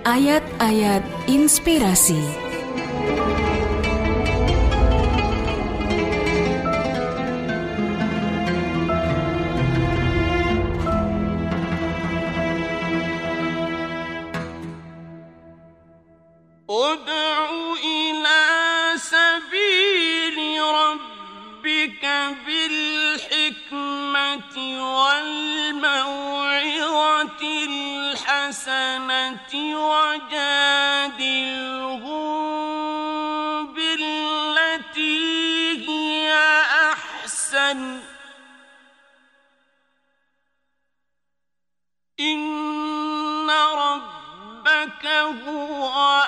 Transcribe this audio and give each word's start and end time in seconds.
Ayat-ayat 0.00 1.04
inspirasi. 1.28 2.50
ila 17.80 18.42
sabili 18.98 20.60
rabbika 20.60 22.36
bil 22.46 22.89
والموعظة 24.58 26.20
الحسنة 27.68 29.52
وجادلهم 29.76 30.70
بالتي 33.74 35.18
هي 35.88 36.32
أحسن. 36.92 38.00
إن 42.20 43.50
ربك 43.50 45.06
هو 45.46 46.20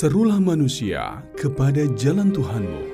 Serulah 0.00 0.40
manusia 0.40 1.20
kepada 1.36 1.84
jalan 1.92 2.32
Tuhanmu 2.32 2.88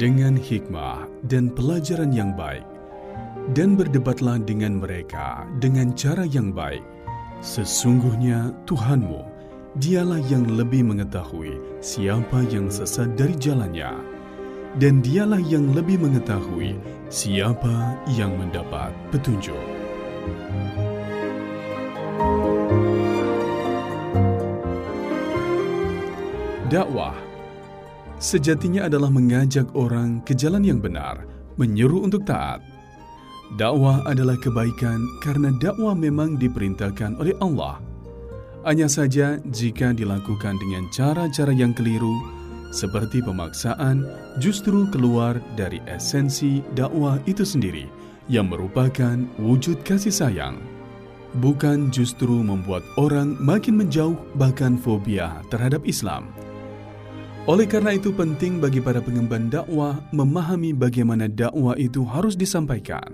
dengan 0.00 0.32
hikmah 0.32 1.04
dan 1.28 1.52
pelajaran 1.52 2.08
yang 2.08 2.32
baik, 2.32 2.64
dan 3.52 3.76
berdebatlah 3.76 4.40
dengan 4.40 4.80
mereka 4.80 5.44
dengan 5.60 5.92
cara 5.92 6.24
yang 6.24 6.56
baik. 6.56 6.80
Sesungguhnya 7.44 8.56
Tuhanmu, 8.64 9.28
dialah 9.76 10.24
yang 10.32 10.48
lebih 10.48 10.88
mengetahui 10.88 11.84
siapa 11.84 12.40
yang 12.48 12.72
sesat 12.72 13.12
dari 13.12 13.36
jalannya, 13.36 13.92
dan 14.80 15.04
dialah 15.04 15.44
yang 15.52 15.76
lebih 15.76 16.00
mengetahui 16.00 16.80
siapa 17.12 17.92
yang 18.16 18.32
mendapat 18.40 18.96
petunjuk. 19.12 19.60
Dakwah 26.68 27.16
sejatinya 28.20 28.92
adalah 28.92 29.08
mengajak 29.08 29.72
orang 29.72 30.20
ke 30.20 30.36
jalan 30.36 30.60
yang 30.60 30.84
benar, 30.84 31.24
menyeru 31.56 32.04
untuk 32.04 32.28
taat. 32.28 32.60
Dakwah 33.56 34.04
adalah 34.04 34.36
kebaikan 34.36 35.00
karena 35.24 35.48
dakwah 35.56 35.96
memang 35.96 36.36
diperintahkan 36.36 37.16
oleh 37.16 37.32
Allah. 37.40 37.80
Hanya 38.68 38.84
saja 38.84 39.40
jika 39.48 39.96
dilakukan 39.96 40.60
dengan 40.60 40.84
cara-cara 40.92 41.56
yang 41.56 41.72
keliru, 41.72 42.20
seperti 42.68 43.24
pemaksaan, 43.24 44.04
justru 44.36 44.84
keluar 44.92 45.40
dari 45.56 45.80
esensi 45.88 46.60
dakwah 46.76 47.16
itu 47.24 47.48
sendiri 47.48 47.88
yang 48.28 48.52
merupakan 48.52 49.16
wujud 49.40 49.80
kasih 49.88 50.12
sayang. 50.12 50.60
Bukan 51.40 51.88
justru 51.88 52.44
membuat 52.44 52.84
orang 53.00 53.40
makin 53.40 53.80
menjauh 53.80 54.20
bahkan 54.36 54.76
fobia 54.76 55.40
terhadap 55.48 55.80
Islam. 55.88 56.28
Oleh 57.48 57.64
karena 57.64 57.96
itu 57.96 58.12
penting 58.12 58.60
bagi 58.60 58.76
para 58.76 59.00
pengemban 59.00 59.48
dakwah 59.48 59.96
memahami 60.12 60.76
bagaimana 60.76 61.32
dakwah 61.32 61.72
itu 61.80 62.04
harus 62.04 62.36
disampaikan. 62.36 63.08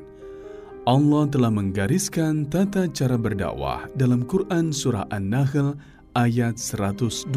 Allah 0.90 1.30
telah 1.30 1.54
menggariskan 1.54 2.50
tata 2.50 2.90
cara 2.90 3.14
berdakwah 3.14 3.86
dalam 3.94 4.26
Quran 4.26 4.74
Surah 4.74 5.06
An-Nahl 5.14 5.78
ayat 6.18 6.58
125. 6.58 7.30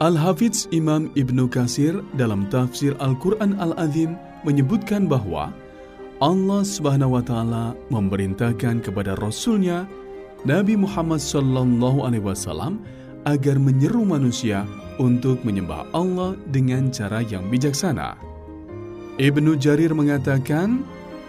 Al-Hafidz 0.00 0.72
Imam 0.72 1.12
Ibnu 1.12 1.52
Kasir 1.52 2.00
dalam 2.16 2.48
tafsir 2.48 2.96
Al-Quran 2.96 3.60
Al-Azim 3.60 4.16
menyebutkan 4.48 5.04
bahwa 5.04 5.52
Allah 6.24 6.64
Subhanahu 6.64 7.20
wa 7.20 7.22
taala 7.22 7.76
memerintahkan 7.92 8.80
kepada 8.80 9.20
rasulnya 9.20 9.84
Nabi 10.48 10.80
Muhammad 10.80 11.20
sallallahu 11.20 12.08
alaihi 12.08 12.24
wasallam 12.24 12.80
agar 13.28 13.60
menyeru 13.60 14.00
manusia 14.08 14.64
untuk 14.98 15.42
menyembah 15.42 15.88
Allah 15.94 16.38
dengan 16.50 16.90
cara 16.90 17.22
yang 17.24 17.46
bijaksana. 17.50 18.14
Ibnu 19.18 19.54
Jarir 19.58 19.94
mengatakan, 19.94 20.82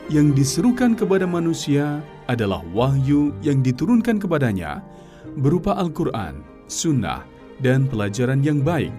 yang 0.10 0.38
diserukan 0.38 0.94
kepada 0.94 1.26
manusia 1.26 2.02
adalah 2.30 2.62
wahyu 2.74 3.34
yang 3.42 3.66
diturunkan 3.66 4.22
kepadanya 4.22 4.82
berupa 5.42 5.74
Al-Quran, 5.78 6.46
Sunnah, 6.70 7.26
dan 7.62 7.90
pelajaran 7.90 8.46
yang 8.46 8.62
baik, 8.62 8.94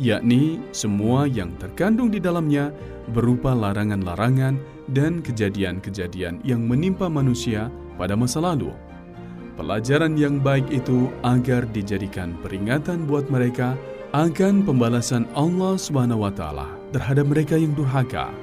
yakni 0.00 0.60
semua 0.72 1.28
yang 1.28 1.52
terkandung 1.60 2.08
di 2.08 2.20
dalamnya 2.20 2.72
berupa 3.12 3.52
larangan-larangan 3.52 4.56
dan 4.92 5.20
kejadian-kejadian 5.20 6.40
yang 6.46 6.64
menimpa 6.64 7.08
manusia 7.12 7.68
pada 8.00 8.16
masa 8.16 8.40
lalu. 8.40 8.72
Pelajaran 9.62 10.18
yang 10.18 10.42
baik 10.42 10.74
itu 10.74 11.06
agar 11.22 11.62
dijadikan 11.70 12.34
peringatan 12.42 13.06
buat 13.06 13.30
mereka 13.30 13.78
akan 14.10 14.66
pembalasan 14.66 15.22
Allah 15.38 15.78
Subhanahu 15.78 16.26
wa 16.26 16.34
taala 16.34 16.66
terhadap 16.90 17.30
mereka 17.30 17.54
yang 17.54 17.70
durhaka. 17.70 18.34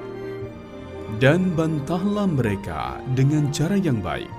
Dan 1.20 1.52
bantahlah 1.52 2.24
mereka 2.24 3.04
dengan 3.12 3.52
cara 3.52 3.76
yang 3.76 4.00
baik, 4.00 4.32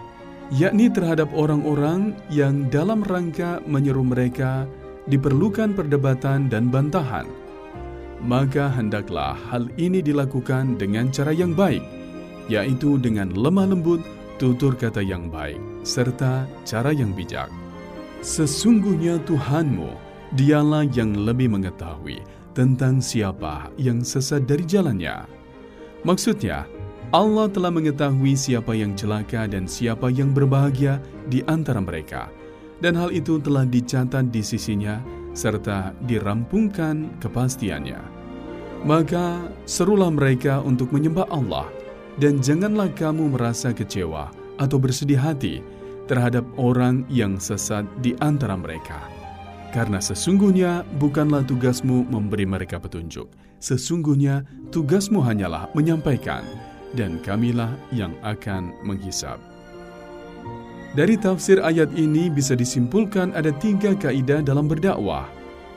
yakni 0.49 0.89
terhadap 0.89 1.29
orang-orang 1.37 2.17
yang 2.33 2.65
dalam 2.73 3.05
rangka 3.05 3.61
menyeru 3.69 4.01
mereka 4.01 4.65
diperlukan 5.05 5.77
perdebatan 5.77 6.49
dan 6.49 6.73
bantahan. 6.73 7.29
Maka 8.25 8.73
hendaklah 8.73 9.37
hal 9.53 9.69
ini 9.77 10.01
dilakukan 10.01 10.81
dengan 10.81 11.13
cara 11.13 11.29
yang 11.29 11.53
baik, 11.53 11.85
yaitu 12.49 12.97
dengan 12.97 13.29
lemah 13.37 13.69
lembut, 13.69 14.01
tutur 14.41 14.73
kata 14.73 15.05
yang 15.05 15.29
baik, 15.29 15.61
serta 15.85 16.49
cara 16.65 16.89
yang 16.89 17.13
bijak. 17.13 17.53
Sesungguhnya 18.25 19.21
Tuhanmu, 19.21 19.93
dialah 20.33 20.89
yang 20.89 21.13
lebih 21.13 21.53
mengetahui 21.53 22.25
tentang 22.57 22.97
siapa 22.97 23.69
yang 23.77 24.01
sesat 24.01 24.49
dari 24.49 24.65
jalannya. 24.65 25.29
Maksudnya, 26.01 26.65
Allah 27.13 27.45
telah 27.53 27.69
mengetahui 27.69 28.33
siapa 28.33 28.73
yang 28.73 28.97
celaka 28.97 29.45
dan 29.45 29.69
siapa 29.69 30.09
yang 30.09 30.33
berbahagia 30.33 30.97
di 31.29 31.45
antara 31.45 31.77
mereka. 31.77 32.33
Dan 32.81 32.97
hal 32.97 33.13
itu 33.13 33.37
telah 33.37 33.61
dicatat 33.61 34.33
di 34.33 34.41
sisinya 34.41 34.97
serta 35.37 35.93
dirampungkan 36.09 37.21
kepastiannya. 37.21 38.01
Maka 38.89 39.53
serulah 39.69 40.09
mereka 40.09 40.65
untuk 40.65 40.89
menyembah 40.89 41.29
Allah 41.29 41.69
dan 42.19 42.43
janganlah 42.43 42.91
kamu 42.91 43.31
merasa 43.37 43.71
kecewa 43.71 44.33
atau 44.59 44.77
bersedih 44.81 45.19
hati 45.19 45.63
terhadap 46.11 46.43
orang 46.59 47.07
yang 47.07 47.39
sesat 47.39 47.87
di 48.03 48.17
antara 48.19 48.59
mereka. 48.59 48.99
Karena 49.71 50.03
sesungguhnya 50.03 50.83
bukanlah 50.99 51.47
tugasmu 51.47 52.03
memberi 52.11 52.43
mereka 52.43 52.75
petunjuk. 52.75 53.31
Sesungguhnya 53.63 54.43
tugasmu 54.73 55.23
hanyalah 55.23 55.71
menyampaikan, 55.71 56.43
dan 56.91 57.23
kamilah 57.23 57.71
yang 57.95 58.11
akan 58.19 58.75
menghisap. 58.83 59.39
Dari 60.91 61.15
tafsir 61.15 61.63
ayat 61.63 61.87
ini 61.95 62.27
bisa 62.27 62.51
disimpulkan 62.51 63.31
ada 63.31 63.55
tiga 63.63 63.95
kaidah 63.95 64.43
dalam 64.43 64.67
berdakwah, 64.67 65.23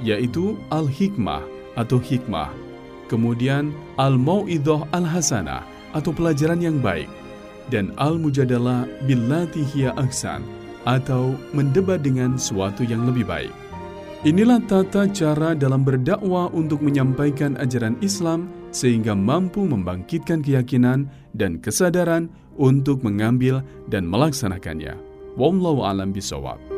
yaitu 0.02 0.58
al-hikmah 0.74 1.46
atau 1.78 2.02
hikmah, 2.02 2.50
kemudian 3.06 3.70
al-mau'idah 3.94 4.90
al-hasanah 4.90 5.73
atau 5.94 6.10
pelajaran 6.10 6.60
yang 6.60 6.82
baik, 6.82 7.08
dan 7.72 7.94
al-mujadalah 7.96 8.84
billati 9.08 9.62
hiya 9.62 9.94
aksan 9.96 10.44
atau 10.84 11.32
mendebat 11.56 12.04
dengan 12.04 12.36
suatu 12.36 12.84
yang 12.84 13.08
lebih 13.08 13.24
baik. 13.24 13.54
Inilah 14.24 14.56
tata 14.64 15.04
cara 15.12 15.52
dalam 15.52 15.84
berdakwah 15.84 16.48
untuk 16.56 16.80
menyampaikan 16.80 17.60
ajaran 17.60 17.96
Islam 18.00 18.48
sehingga 18.72 19.12
mampu 19.12 19.68
membangkitkan 19.68 20.40
keyakinan 20.40 21.12
dan 21.36 21.60
kesadaran 21.60 22.32
untuk 22.56 23.04
mengambil 23.04 23.60
dan 23.92 24.08
melaksanakannya. 24.08 24.96
Wallahu 25.36 25.84
alam 25.84 26.10
bisawab. 26.10 26.73